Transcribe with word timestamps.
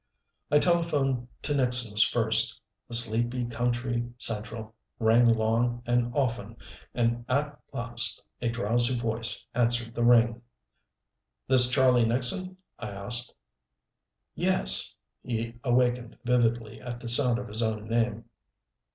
I 0.49 0.57
telephoned 0.57 1.27
to 1.43 1.53
Nixon's 1.53 2.03
first. 2.03 2.59
The 2.87 2.95
sleepy, 2.95 3.45
country 3.45 4.11
Central 4.17 4.73
rang 4.97 5.27
long 5.27 5.83
and 5.85 6.11
often, 6.15 6.57
and 6.95 7.23
at 7.29 7.59
last 7.71 8.19
a 8.41 8.49
drowsy 8.49 8.97
voice 8.97 9.45
answered 9.53 9.93
the 9.93 10.03
ring. 10.03 10.41
"This 11.47 11.69
Charley 11.69 12.03
Nixon?" 12.03 12.57
I 12.79 12.89
asked. 12.89 13.31
"Yes." 14.33 14.95
He 15.23 15.59
awakened 15.63 16.17
vividly 16.23 16.81
at 16.81 16.99
the 16.99 17.07
sound 17.07 17.37
of 17.37 17.47
his 17.47 17.61
own 17.61 17.87
name. 17.87 18.25